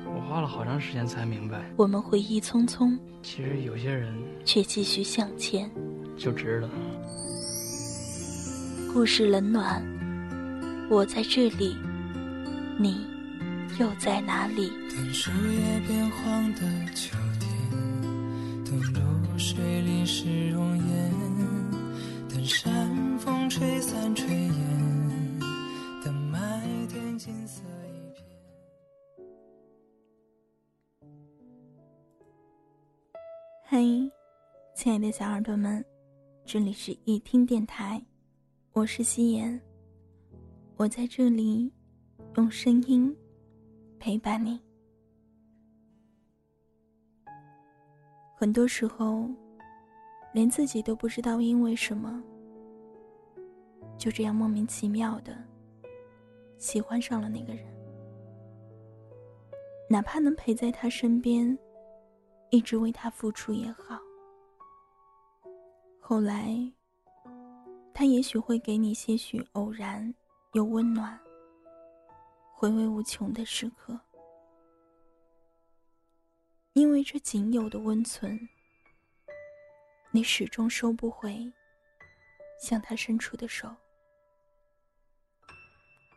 [0.31, 1.61] 花了好长时间才明白。
[1.75, 5.69] 我们回忆匆匆，其实有些人却继续向前，
[6.17, 6.69] 就值得。
[8.93, 9.83] 故事冷暖，
[10.89, 11.75] 我在这里，
[12.79, 13.05] 你
[13.77, 14.71] 又在哪里？
[14.89, 16.61] 等树叶变黄的
[16.95, 17.51] 秋天，
[18.63, 21.13] 等露水淋湿容颜，
[22.29, 22.89] 等山
[23.19, 24.70] 风吹散炊烟，
[34.83, 35.85] 亲爱的小耳朵们，
[36.43, 38.03] 这里是一听电台，
[38.73, 39.61] 我是夕颜。
[40.75, 41.71] 我在这里
[42.35, 43.15] 用声音
[43.99, 44.59] 陪伴你。
[48.35, 49.29] 很多时候，
[50.33, 52.19] 连自己都不知道因为什么，
[53.99, 55.37] 就这样莫名其妙的
[56.57, 57.63] 喜欢上了那个人，
[59.87, 61.55] 哪怕能陪在他身边。
[62.49, 63.99] 一直为他付出也好。
[66.03, 66.53] 后来，
[67.93, 70.13] 他也许会给你些许偶然
[70.53, 71.17] 又温暖、
[72.53, 73.97] 回味无穷的时刻，
[76.73, 78.37] 因为这仅有的温存，
[80.11, 81.49] 你始终收不回
[82.59, 83.73] 向他伸出的手，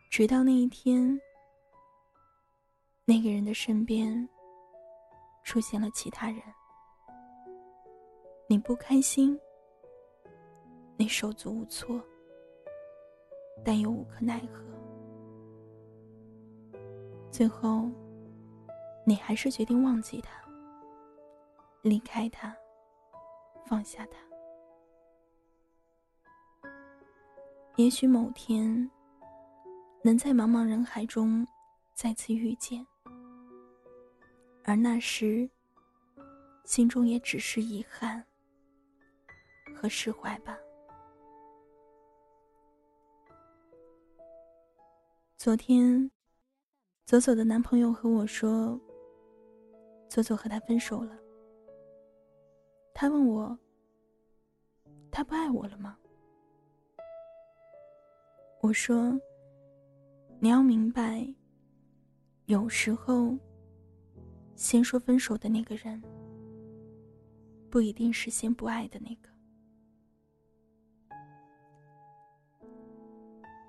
[0.09, 1.17] 直到那一天，
[3.05, 4.27] 那个人的身边。
[5.43, 6.41] 出现了其他人，
[8.49, 9.39] 你不开心，
[10.97, 12.01] 你手足无措，
[13.63, 14.63] 但又无可奈何。
[17.29, 17.89] 最后，
[19.05, 20.41] 你还是决定忘记他，
[21.81, 22.55] 离开他，
[23.65, 24.17] 放下他。
[27.75, 28.89] 也许某天，
[30.01, 31.45] 能在茫茫人海中
[31.93, 32.87] 再次遇见。
[34.63, 35.49] 而那时，
[36.63, 38.25] 心中也只是遗憾
[39.75, 40.57] 和释怀吧。
[45.45, 46.09] 昨天，
[47.05, 48.81] 左左的男朋友和我说，
[50.09, 51.15] 左左和他分手了。
[52.95, 53.55] 他问我，
[55.11, 55.95] 他不爱我了吗？
[58.59, 59.15] 我说，
[60.39, 61.31] 你要明白，
[62.47, 63.37] 有时候。
[64.55, 66.01] 先说分手的那个人，
[67.69, 69.29] 不一定是先不爱的那个。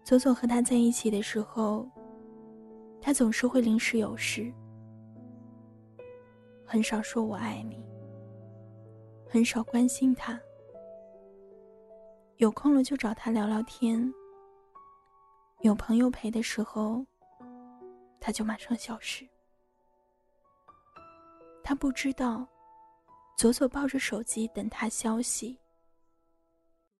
[0.07, 1.85] 左左和他在一起的时候，
[3.03, 4.55] 他总是会临时有事，
[6.65, 7.85] 很少说我爱你，
[9.29, 10.41] 很少关心他。
[12.37, 14.15] 有空了就找他聊聊天，
[15.63, 17.05] 有朋友陪的时候，
[18.21, 19.29] 他就马上消失。
[21.65, 22.47] 他不知道，
[23.37, 25.59] 左左抱着手机等他消息，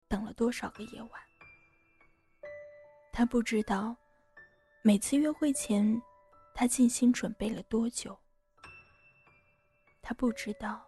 [0.09, 1.11] 等了多少个夜晚。
[3.19, 3.97] 他不知道，
[4.83, 6.03] 每次约会前，
[6.53, 8.15] 他精心准备了多久。
[10.03, 10.87] 他不知道，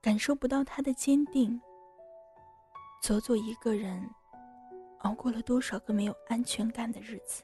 [0.00, 1.60] 感受不到他的坚定，
[3.02, 4.08] 左左一个人
[5.00, 7.42] 熬过了多少个没有安全感的日子。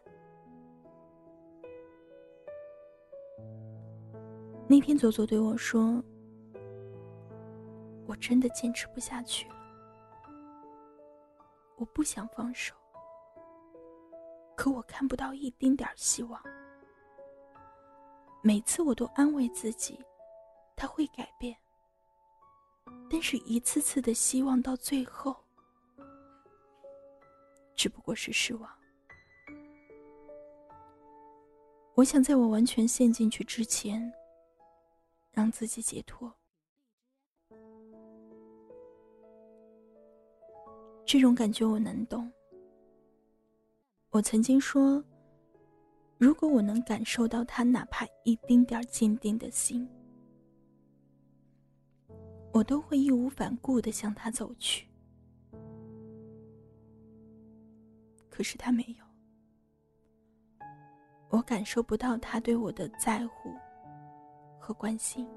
[4.69, 6.01] 那天，左左对我说
[8.07, 9.57] ：“我真的坚持不下去了，
[11.75, 12.73] 我不想放手，
[14.57, 16.43] 可我看不到一丁点儿希望。
[18.43, 20.01] 每次我都安慰自己，
[20.75, 21.57] 他会改变，
[23.11, 25.37] 但是一次次的希望到最后，
[27.75, 28.69] 只不过是失望。
[31.95, 34.13] 我想，在我完全陷进去之前。”
[35.37, 36.33] 让自己解脱，
[41.05, 42.33] 这种感觉我能懂。
[44.17, 45.05] 我曾经说，
[46.17, 49.87] 如果我能感受到他哪怕一丁点坚定的心，
[52.51, 54.89] 我都会义无反顾的向他走去。
[58.31, 59.05] 可是他没有，
[61.29, 63.53] 我感受不到他对我的在乎。
[64.59, 65.29] 和关心，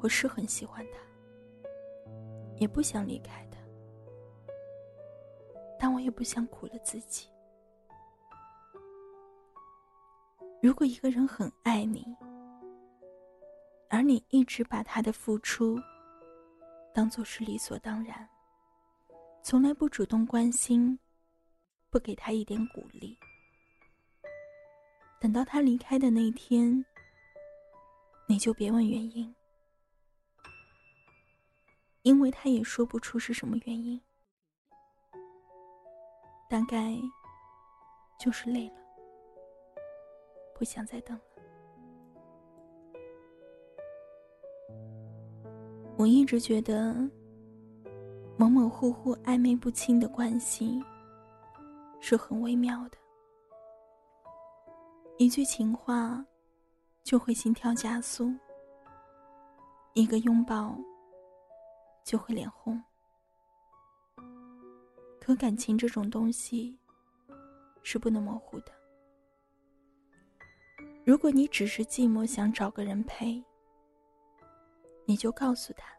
[0.00, 0.98] 我是很喜欢他，
[2.56, 3.47] 也不想离开，
[5.78, 7.28] 但我也不想苦了自己。
[10.60, 12.04] 如果一个人很爱你，
[13.88, 15.80] 而你一直把他的付出
[16.92, 18.28] 当做是理所当然，
[19.40, 20.98] 从来不主动关心，
[21.90, 23.16] 不给他一点鼓励，
[25.20, 26.84] 等到他离开的那天，
[28.26, 29.32] 你就别问原因，
[32.02, 33.98] 因为他也说不出是什么原因，
[36.48, 36.96] 大概
[38.18, 38.76] 就是累了。
[40.54, 41.22] 不想再等了。
[45.96, 46.94] 我一直觉得，
[48.36, 50.82] 模模糊糊、暧昧不清的关系
[52.00, 52.96] 是很微妙的。
[55.18, 56.24] 一句情话
[57.02, 58.32] 就会心跳加速，
[59.94, 60.74] 一个拥抱
[62.04, 62.80] 就会脸红。
[65.28, 66.74] 可感情这种东西
[67.82, 68.72] 是不能模糊的。
[71.04, 73.44] 如果你只是寂寞，想找个人陪，
[75.04, 75.92] 你就告诉他：“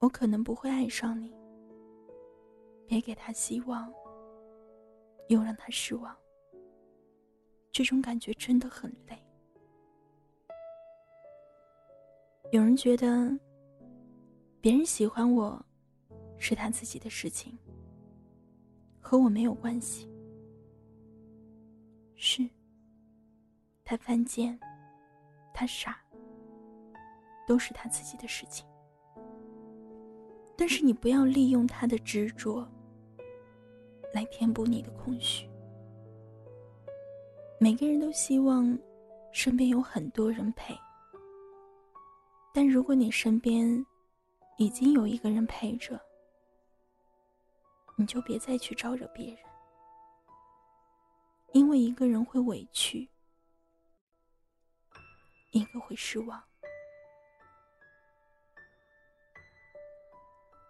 [0.00, 1.30] 我可能不会爱上你。”
[2.88, 3.92] 别给他希望，
[5.28, 6.16] 又让他失望。
[7.70, 9.22] 这种感觉真的很累。
[12.50, 13.38] 有人觉得，
[14.58, 15.65] 别人喜欢我，
[16.38, 17.58] 是他自己的事情，
[19.00, 20.08] 和我没有关系。
[22.14, 22.48] 是。
[23.88, 24.58] 他犯贱，
[25.54, 25.96] 他傻，
[27.46, 28.66] 都是他自己的事情。
[30.56, 32.66] 但是你不要利用他的执着
[34.12, 35.48] 来填补你的空虚。
[37.60, 38.76] 每个人都希望
[39.30, 40.76] 身边有很多人陪，
[42.52, 43.86] 但如果你身边
[44.58, 46.00] 已经有一个人陪着，
[47.96, 49.38] 你就别再去招惹别人，
[51.52, 53.08] 因为一个人会委屈。
[55.52, 56.42] 一个会失望。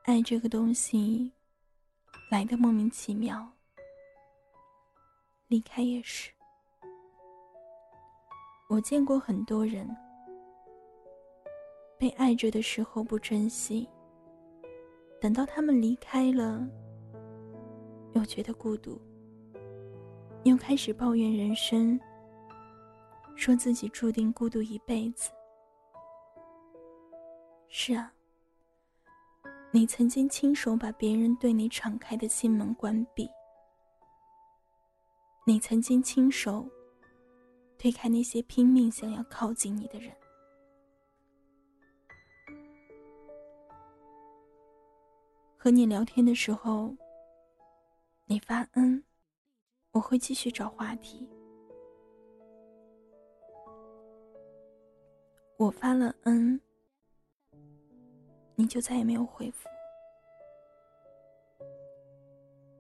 [0.05, 1.32] 爱这个东西，
[2.31, 3.50] 来的莫名其妙，
[5.49, 6.31] 离开也是。
[8.69, 9.88] 我见过很多人，
[11.99, 13.88] 被爱着的时候不珍惜，
[15.20, 16.64] 等到他们离开了，
[18.17, 18.99] 又觉得孤独，
[20.45, 22.01] 又开始抱怨人生。
[23.37, 25.31] 说自己注定孤独一辈子。
[27.69, 28.11] 是啊，
[29.71, 33.29] 你曾经亲手把别人对你敞开的心门关闭，
[35.45, 36.67] 你曾经亲手
[37.77, 40.11] 推开那些拼命想要靠近你的人。
[45.59, 46.95] 和你聊天的时候，
[48.28, 49.00] 你发嗯，
[49.93, 51.28] 我会继续找话题。
[55.56, 56.61] 我发了嗯，
[58.56, 59.69] 你就再也没有回复。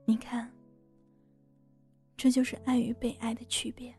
[0.04, 0.50] 你看，
[2.16, 3.94] 这就是爱与被爱的区别。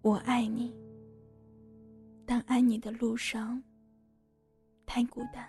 [0.00, 0.74] 我爱你，
[2.24, 3.62] 但爱你的路上
[4.86, 5.46] 太孤单，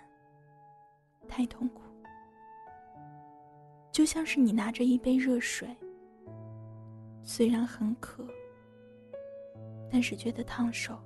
[1.26, 1.80] 太痛苦，
[3.92, 5.68] 就像是你拿着一杯热水，
[7.22, 8.26] 虽然很渴，
[9.90, 10.98] 但是觉得烫手。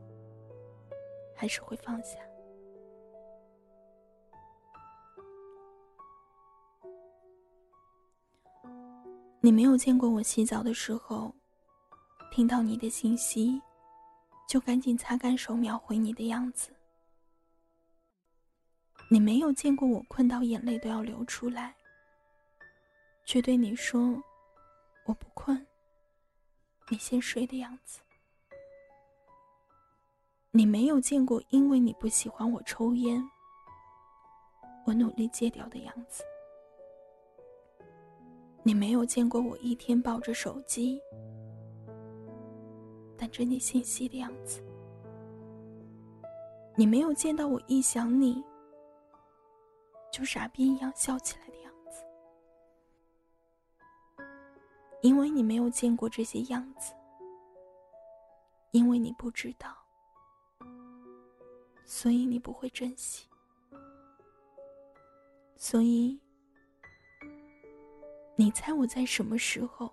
[1.37, 2.17] 还是会放下。
[9.41, 11.35] 你没有见过我洗澡的时候，
[12.31, 13.61] 听到你的信息，
[14.49, 16.71] 就赶紧擦干手秒回你的样子。
[19.11, 21.75] 你没有见过我困到眼泪都要流出来，
[23.25, 24.23] 却对你说
[25.07, 25.67] 我不困，
[26.91, 28.01] 你先睡的样子。
[30.51, 33.23] 你没有见过，因为你不喜欢我抽烟，
[34.87, 36.23] 我努力戒掉的样子。
[38.63, 41.01] 你没有见过我一天抱着手机，
[43.17, 44.63] 等着你信息的样子。
[46.77, 48.43] 你没有见到我一想你，
[50.13, 51.44] 就傻逼一样笑起来
[55.05, 56.95] 因为你没有见过这些样子。
[58.71, 59.77] 因为你不知道。
[61.85, 63.29] 所以你不会珍惜。
[65.57, 66.19] 所以。
[68.35, 69.93] 你猜我在什么时候？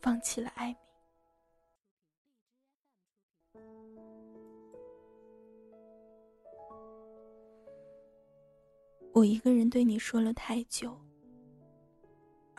[0.00, 0.76] 放弃了艾米。
[9.12, 11.03] 我一个人对你说了太久。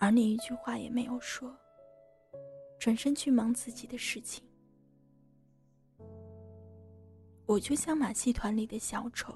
[0.05, 1.51] 而你一句话也没有说，
[2.77, 4.47] 转身去忙自己的事情。
[7.47, 9.33] 我就像马戏团里的小丑，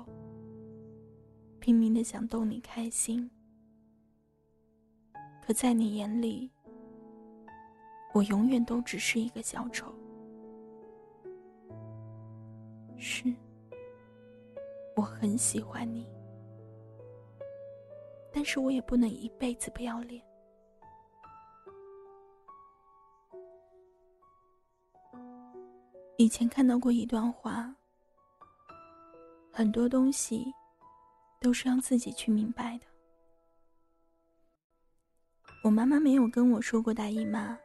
[1.60, 3.28] 拼命的想逗你开心，
[5.42, 6.52] 可在你眼里，
[8.14, 9.92] 我永远都只是一个小丑。
[12.96, 13.34] 是，
[14.96, 16.06] 我很喜欢你，
[18.32, 20.24] 但是我也不能一辈子不要脸。
[26.20, 27.74] 以前看到过一段话。
[29.52, 30.54] 很多东西
[31.40, 32.86] 都是要自己去明白的。
[35.64, 37.58] 我妈妈没有跟我说过大姨妈，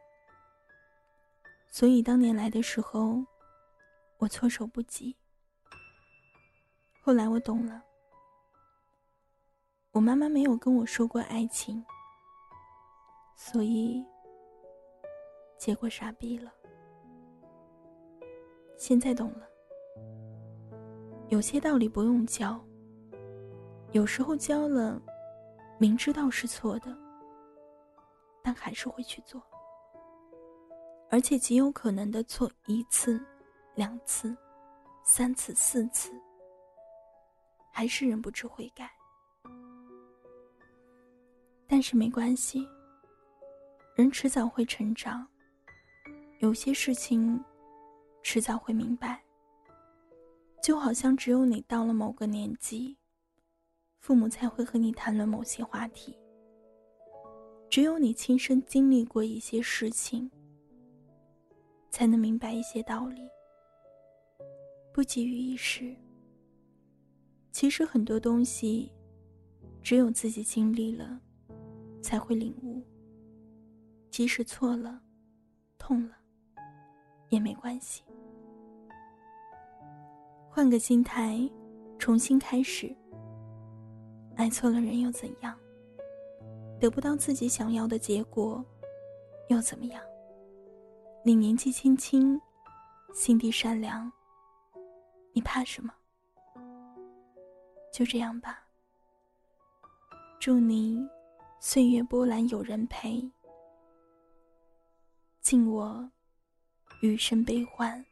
[1.68, 3.25] 所以当年来的时候，
[4.18, 5.16] 我措手不及。
[7.00, 7.84] 后来我懂了，
[9.90, 11.84] 我妈妈没有跟我说过爱情，
[13.37, 14.04] 所以
[15.58, 16.52] 结果傻逼了。
[18.76, 19.49] 现在懂了。
[21.28, 22.62] 有些道理不用教。
[23.93, 25.00] 有时候教了，
[25.78, 26.97] 明知道是错的，
[28.43, 29.40] 但还是会去做，
[31.11, 33.25] 而且极有可能的错一次、
[33.76, 34.37] 两次、
[35.04, 36.12] 三次、四次，
[37.73, 38.90] 还是忍不住会改。
[41.69, 42.69] 但是没关系，
[43.95, 45.25] 人迟早会成长，
[46.40, 47.43] 有些事情
[48.25, 49.23] 迟早会明白。
[50.62, 52.97] 就好像只有你到了某个年纪，
[54.00, 56.19] 父母才会和你谈论某些话题。
[57.69, 60.31] 只有你亲身经历过一些事情，
[61.90, 63.28] 才能明白一些道理。
[64.90, 65.95] 不急于一时。
[67.52, 68.90] 其实很多东西，
[69.83, 71.21] 只有自己经历了，
[72.00, 72.83] 才会领悟。
[74.11, 75.00] 即使错了，
[75.76, 76.16] 痛了，
[77.28, 78.02] 也没关系。
[80.54, 81.37] 换个心态，
[81.99, 82.94] 重新开始。
[84.37, 85.58] 爱错了人又怎样？
[86.78, 88.64] 得不到自己想要的结果，
[89.49, 90.00] 又怎么样？
[91.25, 92.40] 你年纪轻轻，
[93.12, 94.08] 心地善良，
[95.32, 95.92] 你怕什么？
[97.92, 98.64] 就这样吧。
[100.38, 101.04] 祝你
[101.58, 103.28] 岁月波澜有人陪，
[105.40, 106.08] 敬我
[107.02, 108.06] 余生悲欢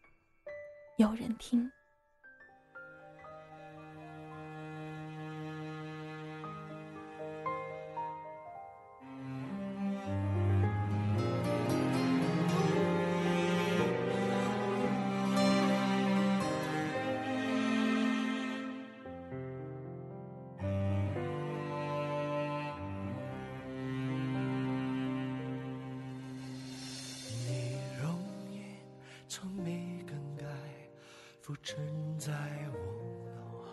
[0.96, 1.70] 有人听。
[29.34, 30.44] 从没更改
[31.40, 31.74] 浮沉
[32.18, 32.34] 在
[32.74, 32.76] 我
[33.34, 33.72] 脑海，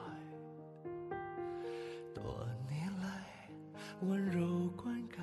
[2.14, 3.26] 多年来
[4.00, 5.20] 温柔灌溉，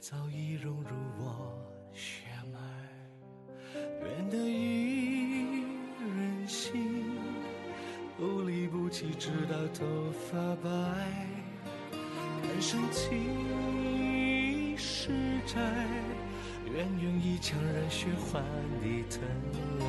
[0.00, 0.88] 早已融入
[1.20, 1.56] 我
[1.92, 2.58] 血脉。
[4.02, 5.62] 愿得一
[6.00, 7.14] 人心，
[8.18, 10.68] 不离不弃，直到头发白。
[12.42, 15.12] 看深情是
[15.46, 15.86] 债，
[16.74, 18.42] 愿用一腔热血换
[18.82, 19.22] 你疼
[19.78, 19.86] 爱。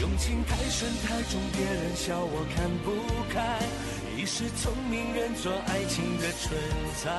[0.00, 2.88] 用情太深太重，别人笑我看不
[3.28, 3.60] 开。
[4.16, 6.58] 一时聪明认作爱情的存
[7.04, 7.12] 在，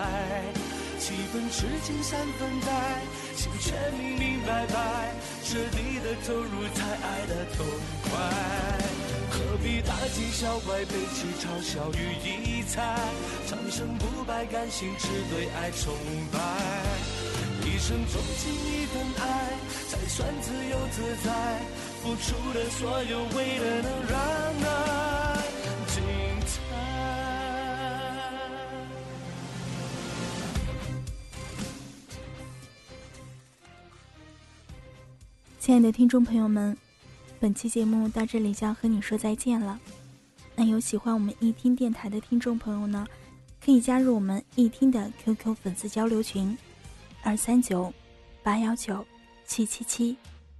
[0.97, 3.01] 七分痴情三分呆，
[3.35, 7.63] 心却明明白白，彻底的投入才爱得痛
[8.09, 8.96] 快。
[10.07, 12.97] 何必大惊小怪，背弃嘲笑与疑猜？
[13.45, 15.93] 长生不败，甘心只对爱崇
[16.31, 16.39] 拜。
[17.65, 19.51] 一生钟情一份爱，
[19.89, 21.59] 才算自由自在。
[22.01, 24.17] 付出的所有，为了能让
[24.63, 25.43] 爱
[25.87, 25.95] 精
[26.45, 26.55] 彩。
[35.59, 36.77] 亲爱的听众朋友们，
[37.39, 39.79] 本期节目到这里就要和你说再见了。
[40.55, 43.05] 那有喜欢我们一听电台的听众朋友呢，
[43.63, 46.57] 可以加入我们一听的 QQ 粉丝交流群：
[47.23, 47.93] 二三九
[48.41, 49.05] 八幺九
[49.45, 50.17] 七七七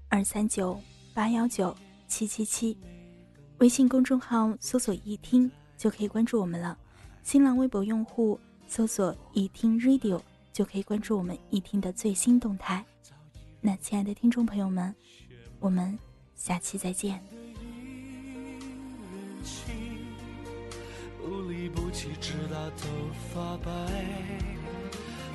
[0.10, 0.80] 二三九。
[1.14, 1.76] 八幺九
[2.08, 2.78] 七七七，
[3.58, 6.78] 微信公众号搜索“一听”就可以关注我们了。
[7.24, 10.22] 新浪微博用户搜索“一听 Radio”
[10.54, 12.86] 就可以关注我们一听的最新动态。
[13.60, 14.96] 那亲爱的听众朋友们，
[15.60, 15.98] 我们
[16.38, 17.20] 下期再见。
[21.20, 22.88] 不离不弃，直到头
[23.34, 23.70] 发白，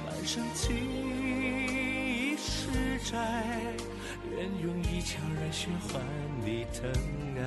[0.06, 2.70] 半生情已是
[3.10, 3.42] 债，
[4.30, 6.00] 愿用一腔热血换
[6.46, 6.90] 你疼
[7.36, 7.44] 爱。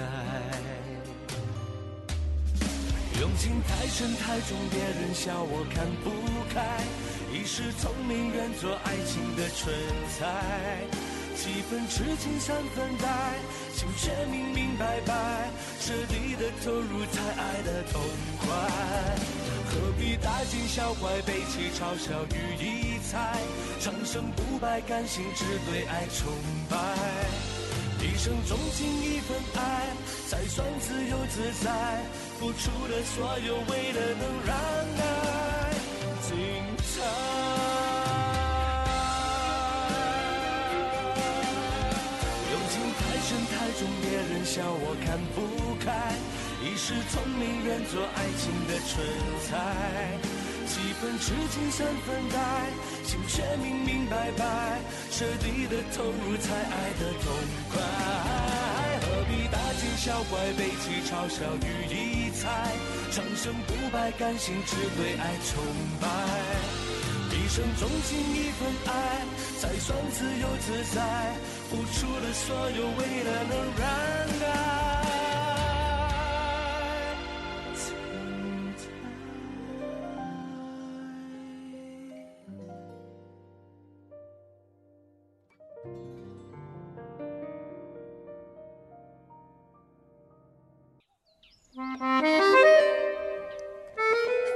[3.20, 6.12] 用情太深太重，别人笑我看不
[6.54, 6.84] 开，
[7.34, 9.74] 一时聪明愿做爱情的蠢
[10.20, 10.86] 材，
[11.36, 13.08] 几分痴情三分呆，
[13.74, 15.14] 心却明明白白，
[15.82, 18.02] 彻底的投入才爱的痛
[18.40, 18.48] 快，
[19.70, 23.38] 何必大惊小怪，背弃嘲笑与疑猜，
[23.80, 26.32] 长生不败，甘心只对爱崇
[26.70, 26.78] 拜。
[28.02, 29.88] 一生钟情一份爱，
[30.28, 32.02] 才算自由自在。
[32.40, 34.56] 付出的所有，为了能让
[35.00, 35.74] 爱
[36.22, 36.32] 精
[36.78, 37.25] 彩。
[44.46, 46.14] 笑我看不开。
[46.64, 49.04] 一时聪明，愿做爱情的蠢
[49.50, 50.18] 材。
[50.66, 52.70] 几分痴情三分呆，
[53.04, 54.80] 心却明明白白，
[55.12, 57.34] 彻底的投入才爱得痛
[57.70, 57.82] 快。
[59.02, 62.72] 何必大惊小怪，背弃嘲笑与疑猜，
[63.12, 65.64] 长生不败，甘心只对爱崇
[66.00, 66.85] 拜。
[67.46, 68.92] 一生钟情一份爱，
[69.60, 70.98] 才算自由自在。
[71.70, 73.86] 付出了所有，为了能让
[74.50, 74.56] 爱。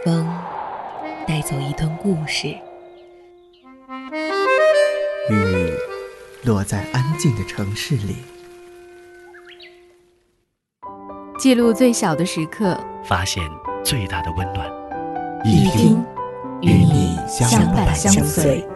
[0.03, 0.25] 风
[1.27, 2.58] 带走一段故事，
[6.50, 8.15] 落在安静的城市里，
[11.38, 13.47] 记录最小的时刻，发现
[13.86, 14.67] 最大的温暖。
[15.45, 16.04] 一听
[16.63, 18.67] 与你相伴相随。